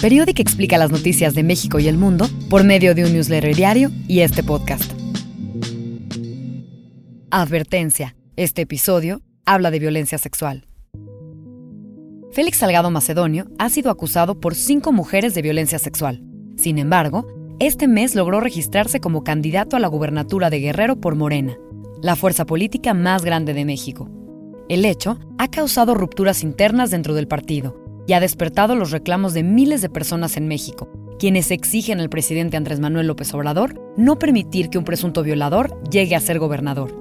Periódico 0.00 0.42
explica 0.42 0.78
las 0.78 0.90
noticias 0.90 1.34
de 1.34 1.42
México 1.42 1.78
y 1.78 1.88
el 1.88 1.96
mundo 1.96 2.28
por 2.50 2.64
medio 2.64 2.94
de 2.94 3.04
un 3.04 3.12
newsletter 3.12 3.56
diario 3.56 3.90
y 4.06 4.20
este 4.20 4.42
podcast. 4.42 4.92
Advertencia. 7.30 8.14
Este 8.36 8.62
episodio 8.62 9.22
habla 9.46 9.70
de 9.70 9.78
violencia 9.78 10.18
sexual. 10.18 10.68
Félix 12.30 12.58
Salgado 12.58 12.90
Macedonio 12.90 13.46
ha 13.58 13.70
sido 13.70 13.90
acusado 13.90 14.38
por 14.38 14.54
cinco 14.54 14.92
mujeres 14.92 15.34
de 15.34 15.42
violencia 15.42 15.78
sexual. 15.78 16.22
Sin 16.56 16.78
embargo, 16.78 17.26
este 17.58 17.88
mes 17.88 18.14
logró 18.14 18.40
registrarse 18.40 19.00
como 19.00 19.24
candidato 19.24 19.76
a 19.76 19.80
la 19.80 19.88
gubernatura 19.88 20.50
de 20.50 20.60
Guerrero 20.60 21.00
por 21.00 21.14
Morena, 21.14 21.56
la 22.02 22.14
fuerza 22.14 22.44
política 22.44 22.92
más 22.92 23.24
grande 23.24 23.54
de 23.54 23.64
México. 23.64 24.10
El 24.68 24.84
hecho 24.84 25.18
ha 25.38 25.48
causado 25.48 25.94
rupturas 25.94 26.42
internas 26.42 26.90
dentro 26.90 27.14
del 27.14 27.26
partido 27.26 27.85
y 28.06 28.12
ha 28.12 28.20
despertado 28.20 28.74
los 28.76 28.90
reclamos 28.90 29.34
de 29.34 29.42
miles 29.42 29.82
de 29.82 29.88
personas 29.88 30.36
en 30.36 30.48
México, 30.48 30.88
quienes 31.18 31.50
exigen 31.50 32.00
al 32.00 32.08
presidente 32.08 32.56
Andrés 32.56 32.80
Manuel 32.80 33.08
López 33.08 33.32
Obrador 33.34 33.80
no 33.96 34.18
permitir 34.18 34.68
que 34.68 34.78
un 34.78 34.84
presunto 34.84 35.22
violador 35.22 35.80
llegue 35.90 36.14
a 36.14 36.20
ser 36.20 36.38
gobernador. 36.38 36.94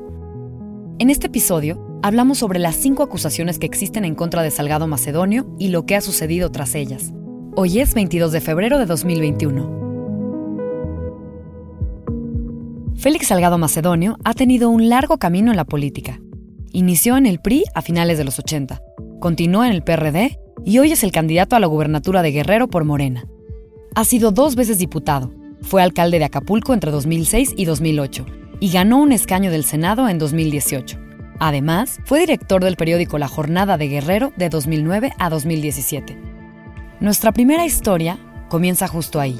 En 0.98 1.10
este 1.10 1.27
episodio 1.27 1.99
hablamos 2.02 2.38
sobre 2.40 2.60
las 2.60 2.76
cinco 2.76 3.04
acusaciones 3.04 3.60
que 3.60 3.66
existen 3.66 4.05
en 4.05 4.16
contra 4.16 4.41
de 4.41 4.52
Salgado 4.52 4.88
Macedonio 4.88 5.46
y 5.60 5.68
lo 5.70 5.86
que 5.86 5.96
ha 5.96 6.02
sucedido 6.02 6.52
tras 6.52 6.73
ellas. 6.76 7.13
Hoy 7.55 7.80
es 7.80 7.94
22 7.94 8.32
de 8.32 8.41
febrero 8.41 8.80
de 8.80 8.85
2021. 8.85 9.85
Félix 12.96 13.27
Salgado 13.27 13.58
Macedonio 13.58 14.18
ha 14.24 14.34
tenido 14.34 14.70
un 14.70 14.90
largo 14.90 15.18
camino 15.18 15.52
en 15.52 15.58
la 15.58 15.66
política. 15.66 16.20
Inició 16.72 17.18
en 17.18 17.26
el 17.26 17.40
PRI 17.40 17.63
a 17.74 17.82
finales 17.82 18.18
de 18.18 18.24
los 18.24 18.40
80, 18.40 18.82
continuó 19.20 19.63
en 19.63 19.72
el 19.72 19.84
PRD 19.84 20.40
y 20.66 20.80
hoy 20.80 20.92
es 20.92 21.04
el 21.04 21.12
candidato 21.12 21.55
a 21.55 21.60
la 21.60 21.68
gubernatura 21.68 22.24
de 22.24 22.32
Guerrero 22.32 22.68
por 22.68 22.84
Morena. 22.84 23.28
Ha 23.94 24.04
sido 24.04 24.32
dos 24.32 24.55
veces 24.55 24.80
diputado, 24.80 25.32
fue 25.62 25.82
alcalde 25.82 26.20
de 26.20 26.26
Acapulco 26.26 26.74
entre 26.74 26.91
2006 26.91 27.54
y 27.55 27.66
2008 27.66 28.26
y 28.60 28.72
ganó 28.72 28.98
un 28.98 29.12
escaño 29.12 29.52
del 29.52 29.63
Senado 29.63 30.10
en 30.10 30.18
2018. 30.18 30.98
Además, 31.40 31.99
fue 32.05 32.20
director 32.20 32.63
del 32.63 32.77
periódico 32.77 33.18
La 33.18 33.27
Jornada 33.27 33.77
de 33.77 33.88
Guerrero 33.88 34.34
de 34.38 34.49
2009 34.49 35.12
a 35.20 35.30
2017. 35.30 36.18
Nuestra 37.00 37.32
primera 37.32 37.66
historia 37.66 38.18
comienza 38.50 38.88
justo 38.88 39.20
ahí, 39.20 39.40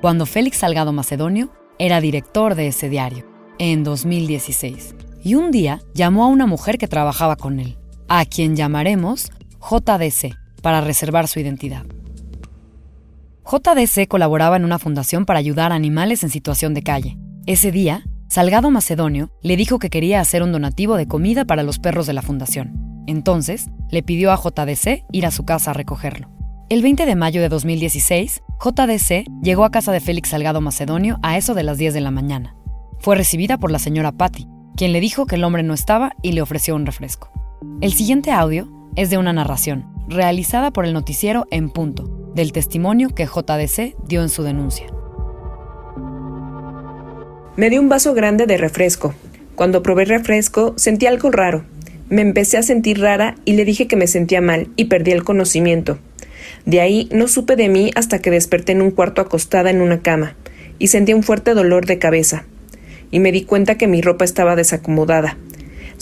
cuando 0.00 0.24
Félix 0.24 0.58
Salgado 0.58 0.92
Macedonio 0.92 1.52
era 1.78 2.00
director 2.00 2.54
de 2.54 2.68
ese 2.68 2.88
diario, 2.88 3.26
en 3.58 3.84
2016. 3.84 4.94
Y 5.22 5.34
un 5.34 5.50
día 5.50 5.82
llamó 5.94 6.24
a 6.24 6.28
una 6.28 6.46
mujer 6.46 6.78
que 6.78 6.88
trabajaba 6.88 7.36
con 7.36 7.60
él, 7.60 7.76
a 8.08 8.24
quien 8.24 8.56
llamaremos 8.56 9.32
JDC, 9.60 10.41
para 10.62 10.80
reservar 10.80 11.28
su 11.28 11.40
identidad. 11.40 11.84
JDC 13.44 14.08
colaboraba 14.08 14.56
en 14.56 14.64
una 14.64 14.78
fundación 14.78 15.26
para 15.26 15.38
ayudar 15.38 15.72
a 15.72 15.74
animales 15.74 16.22
en 16.22 16.30
situación 16.30 16.74
de 16.74 16.82
calle. 16.82 17.18
Ese 17.46 17.72
día, 17.72 18.04
Salgado 18.28 18.70
Macedonio 18.70 19.30
le 19.42 19.56
dijo 19.56 19.78
que 19.78 19.90
quería 19.90 20.20
hacer 20.20 20.42
un 20.42 20.52
donativo 20.52 20.96
de 20.96 21.06
comida 21.06 21.44
para 21.44 21.62
los 21.62 21.78
perros 21.78 22.06
de 22.06 22.14
la 22.14 22.22
fundación. 22.22 22.72
Entonces, 23.06 23.68
le 23.90 24.02
pidió 24.02 24.32
a 24.32 24.36
JDC 24.36 25.04
ir 25.12 25.26
a 25.26 25.30
su 25.30 25.44
casa 25.44 25.72
a 25.72 25.74
recogerlo. 25.74 26.30
El 26.70 26.80
20 26.80 27.04
de 27.04 27.16
mayo 27.16 27.42
de 27.42 27.50
2016, 27.50 28.42
JDC 28.64 29.26
llegó 29.42 29.64
a 29.64 29.70
casa 29.70 29.92
de 29.92 30.00
Félix 30.00 30.30
Salgado 30.30 30.60
Macedonio 30.60 31.18
a 31.22 31.36
eso 31.36 31.52
de 31.52 31.64
las 31.64 31.76
10 31.76 31.92
de 31.92 32.00
la 32.00 32.10
mañana. 32.10 32.56
Fue 33.00 33.16
recibida 33.16 33.58
por 33.58 33.70
la 33.70 33.78
señora 33.78 34.12
Patty, 34.12 34.46
quien 34.76 34.92
le 34.92 35.00
dijo 35.00 35.26
que 35.26 35.34
el 35.34 35.44
hombre 35.44 35.64
no 35.64 35.74
estaba 35.74 36.12
y 36.22 36.32
le 36.32 36.40
ofreció 36.40 36.76
un 36.76 36.86
refresco. 36.86 37.41
El 37.80 37.92
siguiente 37.92 38.30
audio 38.30 38.68
es 38.96 39.10
de 39.10 39.18
una 39.18 39.32
narración, 39.32 39.84
realizada 40.08 40.72
por 40.72 40.84
el 40.84 40.92
noticiero 40.92 41.46
En 41.50 41.70
Punto, 41.70 42.32
del 42.34 42.52
testimonio 42.52 43.10
que 43.10 43.26
JDC 43.26 43.96
dio 44.06 44.22
en 44.22 44.28
su 44.28 44.42
denuncia. 44.42 44.86
Me 47.56 47.70
dio 47.70 47.80
un 47.80 47.88
vaso 47.88 48.14
grande 48.14 48.46
de 48.46 48.56
refresco. 48.56 49.14
Cuando 49.54 49.82
probé 49.82 50.06
refresco 50.06 50.74
sentí 50.76 51.06
algo 51.06 51.30
raro. 51.30 51.64
Me 52.08 52.22
empecé 52.22 52.56
a 52.56 52.62
sentir 52.62 53.00
rara 53.00 53.36
y 53.44 53.52
le 53.52 53.64
dije 53.64 53.86
que 53.86 53.96
me 53.96 54.06
sentía 54.06 54.40
mal 54.40 54.68
y 54.76 54.86
perdí 54.86 55.12
el 55.12 55.24
conocimiento. 55.24 55.98
De 56.66 56.80
ahí 56.80 57.08
no 57.12 57.28
supe 57.28 57.56
de 57.56 57.68
mí 57.68 57.90
hasta 57.94 58.20
que 58.20 58.30
desperté 58.30 58.72
en 58.72 58.82
un 58.82 58.90
cuarto 58.90 59.20
acostada 59.20 59.70
en 59.70 59.80
una 59.80 60.00
cama, 60.00 60.36
y 60.78 60.88
sentí 60.88 61.14
un 61.14 61.22
fuerte 61.22 61.54
dolor 61.54 61.86
de 61.86 61.98
cabeza. 61.98 62.44
Y 63.10 63.20
me 63.20 63.30
di 63.30 63.44
cuenta 63.44 63.76
que 63.76 63.86
mi 63.86 64.00
ropa 64.00 64.24
estaba 64.24 64.56
desacomodada. 64.56 65.36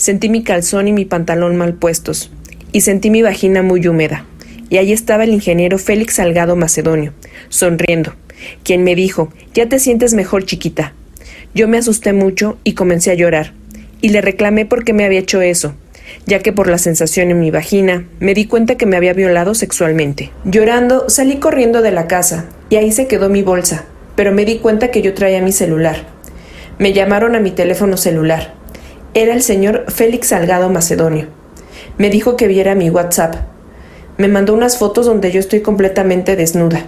Sentí 0.01 0.29
mi 0.29 0.41
calzón 0.41 0.87
y 0.87 0.93
mi 0.93 1.05
pantalón 1.05 1.57
mal 1.57 1.75
puestos, 1.75 2.31
y 2.71 2.81
sentí 2.81 3.11
mi 3.11 3.21
vagina 3.21 3.61
muy 3.61 3.87
húmeda. 3.87 4.25
Y 4.67 4.77
ahí 4.77 4.93
estaba 4.93 5.25
el 5.25 5.29
ingeniero 5.29 5.77
Félix 5.77 6.15
Salgado 6.15 6.55
Macedonio, 6.55 7.13
sonriendo, 7.49 8.15
quien 8.63 8.83
me 8.83 8.95
dijo 8.95 9.31
Ya 9.53 9.69
te 9.69 9.77
sientes 9.77 10.15
mejor, 10.15 10.43
chiquita. 10.43 10.95
Yo 11.53 11.67
me 11.67 11.77
asusté 11.77 12.13
mucho 12.13 12.57
y 12.63 12.73
comencé 12.73 13.11
a 13.11 13.13
llorar, 13.13 13.53
y 14.01 14.09
le 14.09 14.21
reclamé 14.21 14.65
por 14.65 14.83
qué 14.85 14.93
me 14.93 15.05
había 15.05 15.19
hecho 15.19 15.39
eso, 15.43 15.75
ya 16.25 16.39
que 16.39 16.51
por 16.51 16.67
la 16.67 16.79
sensación 16.79 17.29
en 17.29 17.39
mi 17.39 17.51
vagina 17.51 18.07
me 18.19 18.33
di 18.33 18.47
cuenta 18.47 18.77
que 18.77 18.87
me 18.87 18.97
había 18.97 19.13
violado 19.13 19.53
sexualmente. 19.53 20.31
Llorando, 20.45 21.09
salí 21.09 21.35
corriendo 21.35 21.83
de 21.83 21.91
la 21.91 22.07
casa, 22.07 22.47
y 22.71 22.77
ahí 22.77 22.91
se 22.91 23.05
quedó 23.05 23.29
mi 23.29 23.43
bolsa, 23.43 23.85
pero 24.15 24.31
me 24.31 24.45
di 24.45 24.57
cuenta 24.57 24.89
que 24.89 25.03
yo 25.03 25.13
traía 25.13 25.43
mi 25.43 25.51
celular. 25.51 26.07
Me 26.79 26.91
llamaron 26.91 27.35
a 27.35 27.39
mi 27.39 27.51
teléfono 27.51 27.97
celular. 27.97 28.59
Era 29.13 29.33
el 29.33 29.41
señor 29.41 29.85
Félix 29.89 30.29
Salgado 30.29 30.69
Macedonio. 30.69 31.27
Me 31.97 32.09
dijo 32.09 32.37
que 32.37 32.47
viera 32.47 32.75
mi 32.75 32.89
WhatsApp. 32.89 33.35
Me 34.17 34.29
mandó 34.29 34.53
unas 34.53 34.77
fotos 34.77 35.05
donde 35.05 35.31
yo 35.31 35.39
estoy 35.41 35.59
completamente 35.59 36.37
desnuda, 36.37 36.85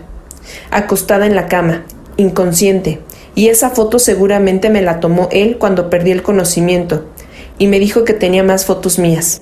acostada 0.71 1.25
en 1.25 1.35
la 1.35 1.47
cama, 1.47 1.83
inconsciente, 2.15 3.01
y 3.35 3.47
esa 3.47 3.71
foto 3.71 3.99
seguramente 3.99 4.69
me 4.69 4.81
la 4.81 5.01
tomó 5.01 5.27
él 5.33 5.57
cuando 5.57 5.89
perdí 5.89 6.11
el 6.11 6.23
conocimiento, 6.23 7.09
y 7.57 7.67
me 7.67 7.79
dijo 7.79 8.05
que 8.05 8.13
tenía 8.13 8.43
más 8.43 8.65
fotos 8.65 8.99
mías. 8.99 9.41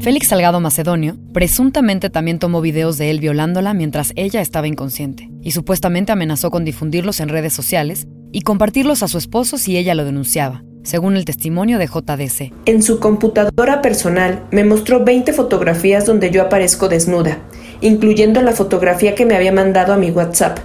Félix 0.00 0.28
Salgado 0.28 0.60
Macedonio 0.60 1.16
presuntamente 1.32 2.10
también 2.10 2.40
tomó 2.40 2.60
videos 2.60 2.98
de 2.98 3.10
él 3.10 3.20
violándola 3.20 3.72
mientras 3.72 4.12
ella 4.16 4.40
estaba 4.40 4.66
inconsciente 4.66 5.30
y 5.42 5.52
supuestamente 5.52 6.12
amenazó 6.12 6.50
con 6.50 6.64
difundirlos 6.64 7.20
en 7.20 7.28
redes 7.28 7.52
sociales 7.52 8.06
y 8.32 8.42
compartirlos 8.42 9.02
a 9.02 9.08
su 9.08 9.18
esposo 9.18 9.58
si 9.58 9.76
ella 9.76 9.94
lo 9.94 10.04
denunciaba, 10.04 10.62
según 10.86 11.16
el 11.16 11.24
testimonio 11.24 11.78
de 11.78 11.86
JDC. 11.86 12.52
En 12.64 12.82
su 12.82 13.00
computadora 13.00 13.82
personal 13.82 14.44
me 14.50 14.64
mostró 14.64 15.04
20 15.04 15.32
fotografías 15.32 16.06
donde 16.06 16.30
yo 16.30 16.42
aparezco 16.42 16.88
desnuda, 16.88 17.38
incluyendo 17.80 18.40
la 18.40 18.52
fotografía 18.52 19.14
que 19.14 19.26
me 19.26 19.34
había 19.34 19.52
mandado 19.52 19.92
a 19.92 19.98
mi 19.98 20.10
WhatsApp, 20.10 20.58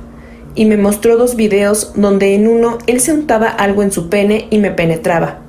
y 0.53 0.65
me 0.65 0.77
mostró 0.77 1.17
dos 1.17 1.35
videos 1.35 1.93
donde 1.95 2.35
en 2.35 2.47
uno 2.47 2.77
él 2.85 2.99
se 2.99 3.13
untaba 3.13 3.47
algo 3.47 3.83
en 3.83 3.91
su 3.91 4.09
pene 4.09 4.47
y 4.51 4.59
me 4.59 4.71
penetraba, 4.71 5.39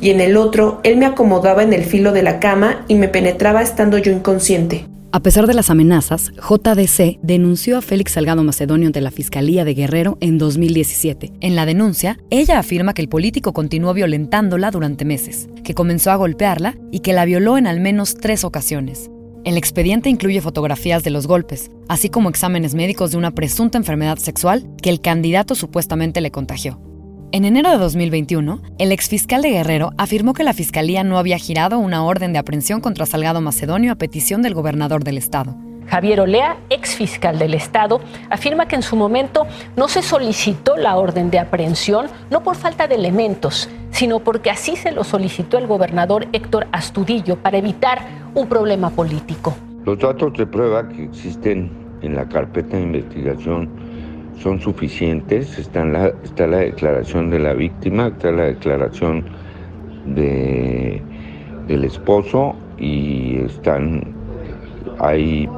y 0.00 0.10
en 0.10 0.20
el 0.20 0.36
otro 0.36 0.80
él 0.84 0.96
me 0.96 1.06
acomodaba 1.06 1.62
en 1.62 1.72
el 1.72 1.84
filo 1.84 2.12
de 2.12 2.22
la 2.22 2.40
cama 2.40 2.84
y 2.88 2.94
me 2.94 3.08
penetraba 3.08 3.62
estando 3.62 3.98
yo 3.98 4.10
inconsciente. 4.10 4.86
A 5.14 5.20
pesar 5.20 5.46
de 5.46 5.54
las 5.54 5.70
amenazas, 5.70 6.32
JDC 6.38 7.20
denunció 7.22 7.78
a 7.78 7.82
Félix 7.82 8.14
Salgado 8.14 8.42
Macedonio 8.42 8.88
ante 8.88 9.00
la 9.00 9.12
Fiscalía 9.12 9.64
de 9.64 9.72
Guerrero 9.72 10.18
en 10.20 10.38
2017. 10.38 11.30
En 11.40 11.54
la 11.54 11.66
denuncia, 11.66 12.18
ella 12.30 12.58
afirma 12.58 12.94
que 12.94 13.02
el 13.02 13.08
político 13.08 13.52
continuó 13.52 13.94
violentándola 13.94 14.72
durante 14.72 15.04
meses, 15.04 15.48
que 15.62 15.72
comenzó 15.72 16.10
a 16.10 16.16
golpearla 16.16 16.76
y 16.90 16.98
que 16.98 17.12
la 17.12 17.26
violó 17.26 17.58
en 17.58 17.68
al 17.68 17.78
menos 17.78 18.16
tres 18.16 18.42
ocasiones. 18.42 19.08
El 19.44 19.56
expediente 19.56 20.10
incluye 20.10 20.40
fotografías 20.40 21.04
de 21.04 21.10
los 21.10 21.28
golpes, 21.28 21.70
así 21.88 22.08
como 22.08 22.28
exámenes 22.28 22.74
médicos 22.74 23.12
de 23.12 23.18
una 23.18 23.30
presunta 23.36 23.78
enfermedad 23.78 24.18
sexual 24.18 24.68
que 24.82 24.90
el 24.90 25.00
candidato 25.00 25.54
supuestamente 25.54 26.20
le 26.22 26.32
contagió. 26.32 26.80
En 27.34 27.44
enero 27.44 27.68
de 27.68 27.78
2021, 27.78 28.60
el 28.78 28.92
exfiscal 28.92 29.42
de 29.42 29.50
Guerrero 29.50 29.90
afirmó 29.98 30.34
que 30.34 30.44
la 30.44 30.52
fiscalía 30.52 31.02
no 31.02 31.18
había 31.18 31.36
girado 31.36 31.80
una 31.80 32.04
orden 32.04 32.32
de 32.32 32.38
aprehensión 32.38 32.80
contra 32.80 33.06
Salgado 33.06 33.40
Macedonio 33.40 33.90
a 33.90 33.96
petición 33.96 34.40
del 34.40 34.54
gobernador 34.54 35.02
del 35.02 35.18
estado. 35.18 35.56
Javier 35.88 36.20
Olea, 36.20 36.58
exfiscal 36.70 37.40
del 37.40 37.54
Estado, 37.54 38.00
afirma 38.30 38.68
que 38.68 38.76
en 38.76 38.82
su 38.82 38.94
momento 38.94 39.48
no 39.74 39.88
se 39.88 40.02
solicitó 40.02 40.76
la 40.76 40.94
orden 40.94 41.28
de 41.32 41.40
aprehensión, 41.40 42.06
no 42.30 42.44
por 42.44 42.54
falta 42.54 42.86
de 42.86 42.94
elementos, 42.94 43.68
sino 43.90 44.20
porque 44.20 44.50
así 44.50 44.76
se 44.76 44.92
lo 44.92 45.02
solicitó 45.02 45.58
el 45.58 45.66
gobernador 45.66 46.28
Héctor 46.32 46.68
Astudillo 46.70 47.34
para 47.42 47.58
evitar 47.58 47.98
un 48.36 48.46
problema 48.46 48.90
político. 48.90 49.56
Los 49.84 49.98
datos 49.98 50.34
de 50.34 50.46
prueba 50.46 50.88
que 50.88 51.02
existen 51.02 51.68
en 52.00 52.14
la 52.14 52.28
carpeta 52.28 52.76
de 52.76 52.82
investigación 52.84 53.83
son 54.38 54.60
suficientes. 54.60 55.58
Está 55.58 55.84
la, 55.84 56.08
está 56.22 56.46
la 56.46 56.58
declaración 56.58 57.30
de 57.30 57.38
la 57.38 57.52
víctima, 57.54 58.08
está 58.08 58.30
la 58.30 58.44
declaración 58.44 59.24
de, 60.06 61.02
del 61.66 61.84
esposo 61.84 62.54
y 62.78 63.36
están 63.36 64.14
hay 64.98 65.48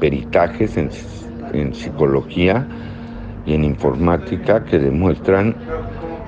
peritajes 0.00 0.76
en, 0.76 0.90
en 1.52 1.74
psicología 1.74 2.66
y 3.46 3.54
en 3.54 3.64
informática 3.64 4.64
que 4.64 4.78
demuestran 4.78 5.56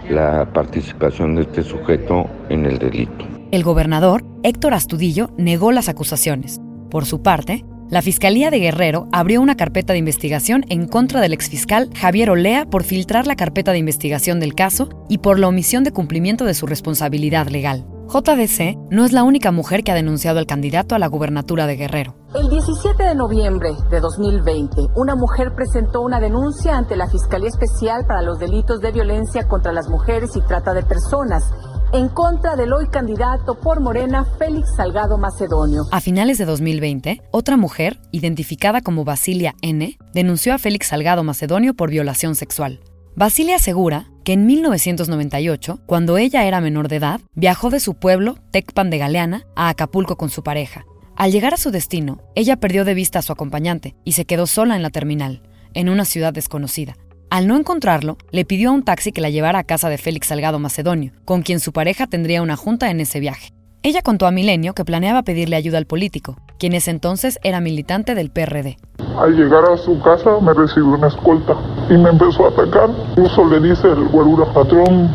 la 0.09 0.51
participación 0.53 1.37
de 1.37 1.43
este 1.43 1.63
sujeto 1.63 2.27
en 2.49 2.67
el 2.67 2.79
delito. 2.79 3.25
El 3.53 3.63
gobernador, 3.63 4.25
Héctor 4.43 4.75
Astudillo, 4.75 5.31
negó 5.37 5.73
las 5.73 5.89
acusaciones. 5.89 6.61
Por 6.91 7.05
su 7.05 7.23
parte, 7.23 7.65
la 7.91 8.03
Fiscalía 8.03 8.51
de 8.51 8.61
Guerrero 8.61 9.09
abrió 9.11 9.41
una 9.41 9.57
carpeta 9.57 9.93
de 9.93 9.99
investigación 9.99 10.65
en 10.69 10.87
contra 10.87 11.21
del 11.21 11.33
exfiscal 11.33 11.91
Javier 11.97 12.31
Olea 12.31 12.65
por 12.65 12.85
filtrar 12.85 13.27
la 13.27 13.35
carpeta 13.35 13.73
de 13.73 13.79
investigación 13.79 14.39
del 14.39 14.55
caso 14.55 15.05
y 15.09 15.19
por 15.19 15.41
la 15.41 15.49
omisión 15.49 15.83
de 15.83 15.91
cumplimiento 15.91 16.45
de 16.45 16.55
su 16.55 16.67
responsabilidad 16.67 17.49
legal. 17.49 17.85
JDC 18.13 18.77
no 18.91 19.05
es 19.05 19.13
la 19.13 19.23
única 19.23 19.53
mujer 19.53 19.85
que 19.85 19.93
ha 19.93 19.95
denunciado 19.95 20.41
al 20.41 20.47
candidato 20.47 20.97
a 20.97 20.99
la 20.99 21.07
gubernatura 21.07 21.69
de 21.69 21.77
Guerrero. 21.77 22.17
El 22.35 22.49
17 22.49 23.05
de 23.05 23.15
noviembre 23.15 23.71
de 23.89 24.01
2020, 24.01 24.89
una 24.97 25.15
mujer 25.15 25.53
presentó 25.55 26.01
una 26.01 26.19
denuncia 26.19 26.77
ante 26.77 26.97
la 26.97 27.09
Fiscalía 27.09 27.49
Especial 27.49 28.05
para 28.09 28.23
los 28.23 28.41
Delitos 28.41 28.81
de 28.81 28.91
Violencia 28.91 29.47
contra 29.47 29.73
las 29.73 29.89
Mujeres 29.89 30.35
y 30.35 30.41
Trata 30.41 30.75
de 30.75 30.83
Personas 30.83 31.45
en 31.93 32.09
contra 32.09 32.57
del 32.57 32.73
hoy 32.73 32.89
candidato 32.89 33.59
por 33.61 33.81
Morena, 33.81 34.25
Félix 34.39 34.75
Salgado 34.77 35.19
Macedonio. 35.19 35.83
A 35.91 36.01
finales 36.01 36.39
de 36.39 36.45
2020, 36.45 37.21
otra 37.31 37.57
mujer, 37.57 37.99
identificada 38.13 38.81
como 38.81 39.05
Basilia 39.05 39.55
N., 39.63 39.97
denunció 40.15 40.55
a 40.55 40.59
Félix 40.59 40.89
Salgado 40.89 41.25
Macedonio 41.25 41.75
por 41.75 41.91
violación 41.91 42.35
sexual. 42.35 42.81
Basilia 43.21 43.57
asegura 43.57 44.07
que 44.25 44.33
en 44.33 44.47
1998, 44.47 45.81
cuando 45.85 46.17
ella 46.17 46.47
era 46.47 46.63
menor 46.63 46.89
de 46.89 46.97
edad, 46.97 47.21
viajó 47.35 47.69
de 47.69 47.79
su 47.79 47.93
pueblo, 47.93 48.39
Tecpan 48.51 48.89
de 48.89 48.97
Galeana, 48.97 49.47
a 49.55 49.69
Acapulco 49.69 50.17
con 50.17 50.31
su 50.31 50.43
pareja. 50.43 50.87
Al 51.17 51.31
llegar 51.31 51.53
a 51.53 51.59
su 51.59 51.71
destino, 51.71 52.23
ella 52.35 52.57
perdió 52.57 52.87
de 52.87 52.95
vista 52.95 53.19
a 53.19 53.23
su 53.23 53.31
acompañante 53.31 53.95
y 54.07 54.13
se 54.13 54.25
quedó 54.25 54.47
sola 54.47 54.75
en 54.75 54.81
la 54.81 54.89
terminal, 54.89 55.43
en 55.75 55.91
una 55.91 56.07
ciudad 56.07 56.33
desconocida. 56.33 56.97
Al 57.29 57.47
no 57.47 57.59
encontrarlo, 57.59 58.17
le 58.31 58.47
pidió 58.47 58.71
a 58.71 58.73
un 58.73 58.85
taxi 58.85 59.13
que 59.13 59.21
la 59.21 59.29
llevara 59.29 59.59
a 59.59 59.65
casa 59.65 59.91
de 59.91 59.99
Félix 59.99 60.29
Salgado 60.29 60.59
Macedonio, 60.59 61.13
con 61.27 61.43
quien 61.43 61.61
su 61.61 61.75
pareja 61.75 62.07
tendría 62.07 62.41
una 62.41 62.57
junta 62.57 62.91
en 62.91 63.01
ese 63.01 63.21
viaje. 63.21 63.53
Ella 63.83 64.03
contó 64.03 64.27
a 64.27 64.31
Milenio 64.31 64.75
que 64.75 64.85
planeaba 64.85 65.23
pedirle 65.23 65.57
ayuda 65.57 65.79
al 65.79 65.87
político, 65.87 66.37
quien 66.59 66.75
ese 66.75 66.91
entonces 66.91 67.39
era 67.43 67.63
militante 67.63 68.15
del 68.15 68.29
PRD. 68.29 68.77
Al 69.19 69.35
llegar 69.35 69.65
a 69.73 69.79
su 69.79 69.99
casa 70.03 70.39
me 70.43 70.53
recibió 70.53 70.89
una 70.89 71.09
escolta 71.09 71.55
y 71.89 71.95
me 71.95 72.11
empezó 72.11 72.45
a 72.45 72.49
atacar. 72.51 72.91
Incluso 73.13 73.43
le 73.47 73.59
dice 73.61 73.89
el 73.89 74.07
guarura 74.09 74.45
patrón, 74.53 75.09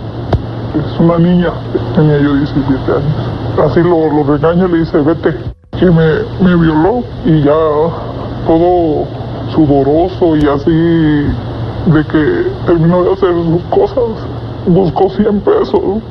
es 0.73 0.99
una 0.99 1.19
niña, 1.19 1.53
tenía 1.93 2.17
yo 2.17 2.33
17 2.37 2.91
años. 2.91 3.69
Así 3.69 3.81
lo, 3.81 4.11
lo 4.11 4.23
regaña 4.35 4.65
y 4.65 4.71
le 4.71 4.79
dice, 4.79 4.97
vete. 4.97 5.35
Y 5.79 5.85
me, 5.85 6.23
me 6.41 6.55
violó 6.55 7.03
y 7.23 7.43
ya 7.43 7.53
todo 8.47 9.05
sudoroso 9.53 10.37
y 10.37 10.47
así 10.47 10.71
de 10.71 12.03
que 12.03 12.49
terminó 12.65 13.03
de 13.03 13.13
hacer 13.13 13.29
sus 13.31 13.61
cosas, 13.69 14.25
buscó 14.67 15.09
100 15.09 15.41
pesos 15.41 16.03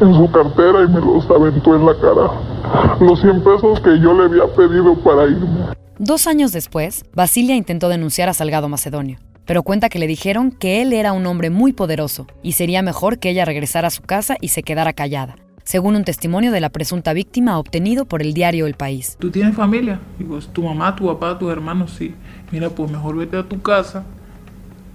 en 0.00 0.14
su 0.14 0.30
cartera 0.30 0.82
y 0.84 0.88
me 0.88 1.00
los 1.00 1.28
aventó 1.30 1.74
en 1.76 1.86
la 1.86 1.94
cara. 1.94 2.96
Los 3.00 3.20
100 3.20 3.42
pesos 3.42 3.80
que 3.80 3.98
yo 4.00 4.14
le 4.14 4.24
había 4.24 4.46
pedido 4.54 4.94
para 4.96 5.26
irme. 5.26 5.74
Dos 5.98 6.26
años 6.26 6.52
después, 6.52 7.04
Basilia 7.14 7.56
intentó 7.56 7.88
denunciar 7.88 8.28
a 8.28 8.34
Salgado 8.34 8.68
Macedonio, 8.68 9.18
pero 9.44 9.62
cuenta 9.62 9.88
que 9.88 9.98
le 9.98 10.06
dijeron 10.06 10.50
que 10.50 10.82
él 10.82 10.92
era 10.92 11.12
un 11.12 11.26
hombre 11.26 11.50
muy 11.50 11.72
poderoso 11.72 12.26
y 12.42 12.52
sería 12.52 12.82
mejor 12.82 13.18
que 13.18 13.30
ella 13.30 13.44
regresara 13.44 13.88
a 13.88 13.90
su 13.90 14.02
casa 14.02 14.36
y 14.40 14.48
se 14.48 14.62
quedara 14.62 14.92
callada, 14.92 15.36
según 15.62 15.96
un 15.96 16.04
testimonio 16.04 16.52
de 16.52 16.60
la 16.60 16.70
presunta 16.70 17.12
víctima 17.12 17.58
obtenido 17.58 18.06
por 18.06 18.22
el 18.22 18.32
diario 18.32 18.66
El 18.66 18.74
País. 18.74 19.16
¿Tú 19.20 19.30
tienes 19.30 19.54
familia? 19.54 20.00
Digo, 20.18 20.38
tu 20.38 20.62
mamá, 20.62 20.96
tu 20.96 21.06
papá, 21.06 21.38
tus 21.38 21.50
hermanos, 21.50 21.92
sí. 21.98 22.14
Mira, 22.50 22.70
pues 22.70 22.90
mejor 22.90 23.16
vete 23.16 23.36
a 23.36 23.46
tu 23.46 23.60
casa 23.60 24.04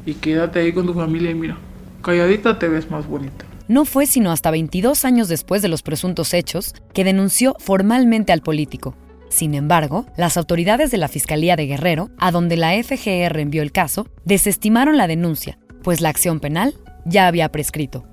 y 0.06 0.15
quédate 0.15 0.59
ahí 0.59 0.73
con 0.73 0.85
tu 0.85 0.94
familia 0.94 1.29
y 1.29 1.35
mira, 1.35 1.57
calladita 2.05 2.59
te 2.59 2.69
ves 2.69 2.91
más 2.91 3.07
bonita. 3.07 3.45
No 3.67 3.83
fue 3.83 4.05
sino 4.05 4.31
hasta 4.31 4.51
22 4.51 5.05
años 5.05 5.27
después 5.27 5.63
de 5.63 5.69
los 5.69 5.81
presuntos 5.81 6.35
hechos 6.35 6.75
que 6.93 7.03
denunció 7.03 7.55
formalmente 7.59 8.31
al 8.31 8.41
político. 8.41 8.95
Sin 9.29 9.55
embargo, 9.55 10.05
las 10.15 10.37
autoridades 10.37 10.91
de 10.91 10.97
la 10.97 11.07
Fiscalía 11.07 11.55
de 11.55 11.65
Guerrero, 11.65 12.11
a 12.19 12.31
donde 12.31 12.57
la 12.57 12.71
FGR 12.71 13.39
envió 13.39 13.63
el 13.63 13.71
caso, 13.71 14.07
desestimaron 14.23 14.97
la 14.97 15.07
denuncia, 15.07 15.57
pues 15.81 15.99
la 15.99 16.09
acción 16.09 16.39
penal 16.39 16.75
ya 17.05 17.25
había 17.25 17.51
prescrito. 17.51 18.05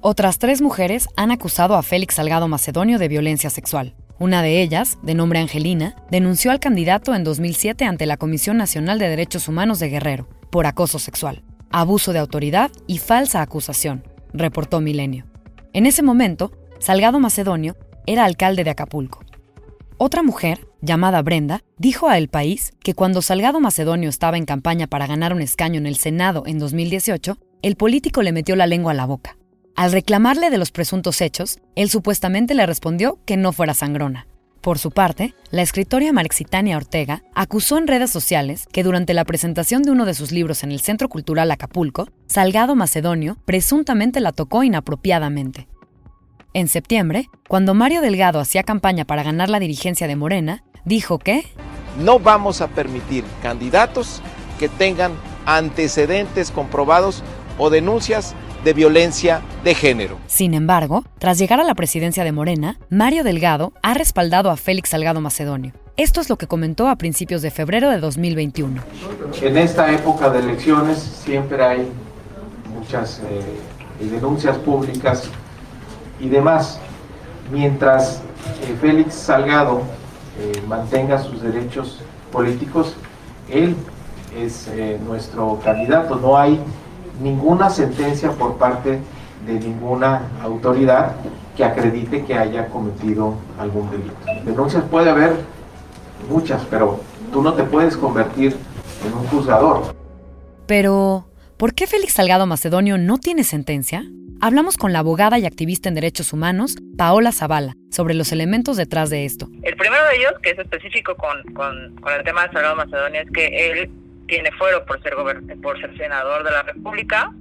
Otras 0.00 0.38
tres 0.38 0.62
mujeres 0.62 1.08
han 1.16 1.32
acusado 1.32 1.74
a 1.74 1.82
Félix 1.82 2.14
Salgado 2.14 2.46
Macedonio 2.46 3.00
de 3.00 3.08
violencia 3.08 3.50
sexual. 3.50 3.94
Una 4.20 4.40
de 4.40 4.62
ellas, 4.62 4.98
de 5.02 5.14
nombre 5.14 5.40
Angelina, 5.40 5.96
denunció 6.12 6.52
al 6.52 6.60
candidato 6.60 7.12
en 7.12 7.24
2007 7.24 7.84
ante 7.84 8.06
la 8.06 8.18
Comisión 8.18 8.56
Nacional 8.56 9.00
de 9.00 9.08
Derechos 9.08 9.48
Humanos 9.48 9.80
de 9.80 9.88
Guerrero 9.88 10.28
por 10.50 10.66
acoso 10.66 10.98
sexual, 10.98 11.42
abuso 11.72 12.12
de 12.12 12.18
autoridad 12.18 12.70
y 12.86 12.98
falsa 12.98 13.42
acusación, 13.42 14.04
reportó 14.32 14.80
Milenio. 14.80 15.26
En 15.72 15.86
ese 15.86 16.02
momento, 16.02 16.52
Salgado 16.78 17.18
Macedonio 17.18 17.76
era 18.06 18.24
alcalde 18.24 18.64
de 18.64 18.70
Acapulco. 18.70 19.24
Otra 19.98 20.22
mujer, 20.22 20.66
llamada 20.80 21.22
Brenda, 21.22 21.62
dijo 21.78 22.08
a 22.08 22.18
El 22.18 22.28
País 22.28 22.72
que 22.82 22.94
cuando 22.94 23.22
Salgado 23.22 23.60
Macedonio 23.60 24.08
estaba 24.08 24.36
en 24.36 24.46
campaña 24.46 24.86
para 24.86 25.06
ganar 25.06 25.32
un 25.32 25.42
escaño 25.42 25.78
en 25.78 25.86
el 25.86 25.96
Senado 25.96 26.42
en 26.46 26.58
2018, 26.58 27.38
el 27.62 27.76
político 27.76 28.22
le 28.22 28.32
metió 28.32 28.56
la 28.56 28.66
lengua 28.66 28.92
a 28.92 28.96
la 28.96 29.06
boca. 29.06 29.36
Al 29.76 29.92
reclamarle 29.92 30.50
de 30.50 30.58
los 30.58 30.72
presuntos 30.72 31.20
hechos, 31.20 31.58
él 31.76 31.88
supuestamente 31.88 32.54
le 32.54 32.66
respondió 32.66 33.20
que 33.24 33.36
no 33.36 33.52
fuera 33.52 33.74
sangrona. 33.74 34.26
Por 34.62 34.78
su 34.78 34.92
parte, 34.92 35.34
la 35.50 35.62
escritora 35.62 36.12
Marexitania 36.12 36.76
Ortega 36.76 37.24
acusó 37.34 37.78
en 37.78 37.88
redes 37.88 38.10
sociales 38.10 38.68
que 38.72 38.84
durante 38.84 39.12
la 39.12 39.24
presentación 39.24 39.82
de 39.82 39.90
uno 39.90 40.04
de 40.04 40.14
sus 40.14 40.30
libros 40.30 40.62
en 40.62 40.70
el 40.70 40.80
Centro 40.80 41.08
Cultural 41.08 41.50
Acapulco, 41.50 42.08
Salgado 42.28 42.76
Macedonio 42.76 43.36
presuntamente 43.44 44.20
la 44.20 44.30
tocó 44.30 44.62
inapropiadamente. 44.62 45.66
En 46.54 46.68
septiembre, 46.68 47.28
cuando 47.48 47.74
Mario 47.74 48.02
Delgado 48.02 48.38
hacía 48.38 48.62
campaña 48.62 49.04
para 49.04 49.24
ganar 49.24 49.50
la 49.50 49.58
dirigencia 49.58 50.06
de 50.06 50.14
Morena, 50.14 50.62
dijo 50.84 51.18
que 51.18 51.44
no 51.98 52.20
vamos 52.20 52.60
a 52.60 52.68
permitir 52.68 53.24
candidatos 53.42 54.22
que 54.60 54.68
tengan 54.68 55.10
antecedentes 55.44 56.52
comprobados 56.52 57.24
o 57.58 57.70
denuncias 57.70 58.34
de 58.64 58.72
violencia 58.72 59.42
de 59.64 59.74
género. 59.74 60.18
Sin 60.26 60.54
embargo, 60.54 61.04
tras 61.18 61.38
llegar 61.38 61.60
a 61.60 61.64
la 61.64 61.74
presidencia 61.74 62.24
de 62.24 62.32
Morena, 62.32 62.78
Mario 62.90 63.24
Delgado 63.24 63.72
ha 63.82 63.94
respaldado 63.94 64.50
a 64.50 64.56
Félix 64.56 64.90
Salgado 64.90 65.20
Macedonio. 65.20 65.72
Esto 65.96 66.20
es 66.20 66.30
lo 66.30 66.38
que 66.38 66.46
comentó 66.46 66.88
a 66.88 66.96
principios 66.96 67.42
de 67.42 67.50
febrero 67.50 67.90
de 67.90 67.98
2021. 67.98 68.80
En 69.42 69.58
esta 69.58 69.92
época 69.92 70.30
de 70.30 70.38
elecciones 70.38 70.98
siempre 70.98 71.62
hay 71.62 71.88
muchas 72.74 73.20
eh, 73.28 74.06
denuncias 74.10 74.56
públicas 74.58 75.24
y 76.18 76.28
demás. 76.28 76.80
Mientras 77.50 78.22
eh, 78.62 78.76
Félix 78.80 79.14
Salgado 79.14 79.82
eh, 80.40 80.62
mantenga 80.66 81.18
sus 81.18 81.42
derechos 81.42 82.00
políticos, 82.30 82.94
él 83.50 83.76
es 84.34 84.70
nuestro 85.06 85.60
candidato. 85.62 86.16
No 86.16 86.38
hay 86.38 86.58
ninguna 87.20 87.70
sentencia 87.70 88.32
por 88.32 88.56
parte 88.56 89.00
de 89.46 89.52
ninguna 89.54 90.22
autoridad 90.42 91.16
que 91.56 91.64
acredite 91.64 92.24
que 92.24 92.34
haya 92.34 92.66
cometido 92.68 93.34
algún 93.58 93.90
delito. 93.90 94.14
Denuncias 94.44 94.84
puede 94.84 95.10
haber 95.10 95.32
muchas, 96.28 96.64
pero 96.70 97.00
tú 97.32 97.42
no 97.42 97.54
te 97.54 97.64
puedes 97.64 97.96
convertir 97.96 98.56
en 99.06 99.12
un 99.12 99.26
juzgador. 99.26 99.94
Pero, 100.66 101.26
¿por 101.56 101.74
qué 101.74 101.86
Félix 101.86 102.14
Salgado 102.14 102.46
Macedonio 102.46 102.98
no 102.98 103.18
tiene 103.18 103.44
sentencia? 103.44 104.04
Hablamos 104.40 104.76
con 104.76 104.92
la 104.92 105.00
abogada 105.00 105.38
y 105.38 105.46
activista 105.46 105.88
en 105.88 105.94
derechos 105.94 106.32
humanos, 106.32 106.76
Paola 106.96 107.30
Zavala, 107.30 107.74
sobre 107.90 108.14
los 108.14 108.32
elementos 108.32 108.76
detrás 108.76 109.10
de 109.10 109.24
esto. 109.24 109.48
El 109.62 109.76
primero 109.76 110.04
de 110.06 110.16
ellos, 110.16 110.32
que 110.42 110.50
es 110.50 110.58
específico 110.58 111.14
con, 111.16 111.54
con, 111.54 111.94
con 112.00 112.12
el 112.12 112.24
tema 112.24 112.46
de 112.46 112.52
Salgado 112.52 112.76
Macedonio, 112.76 113.20
es 113.20 113.30
que 113.30 113.70
él 113.70 113.90
tiene 114.26 114.50
fuero 114.52 114.84
por 114.84 115.02
ser 115.02 115.14
por 115.62 115.80
ser 115.80 115.96
senador 115.96 116.44
de 116.44 116.50
la 116.50 116.62
República 116.62 117.32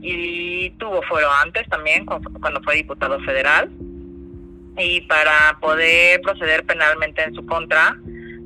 y 0.00 0.70
tuvo 0.78 1.02
fuero 1.02 1.28
antes 1.44 1.68
también 1.68 2.04
cuando 2.04 2.60
fue 2.62 2.76
diputado 2.76 3.20
federal. 3.20 3.70
Y 4.78 5.02
para 5.02 5.58
poder 5.60 6.20
proceder 6.22 6.64
penalmente 6.64 7.22
en 7.22 7.34
su 7.34 7.44
contra 7.44 7.96